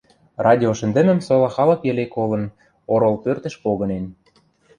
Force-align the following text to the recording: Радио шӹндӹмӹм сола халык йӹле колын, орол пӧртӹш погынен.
Радио 0.45 0.71
шӹндӹмӹм 0.79 1.19
сола 1.27 1.49
халык 1.55 1.81
йӹле 1.87 2.05
колын, 2.15 2.43
орол 2.93 3.15
пӧртӹш 3.23 3.55
погынен. 3.63 4.05